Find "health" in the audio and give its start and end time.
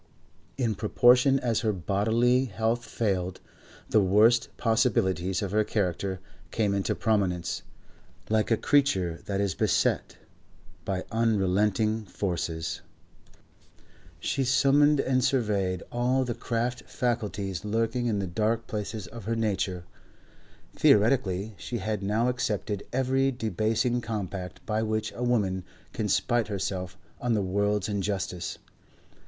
2.45-2.85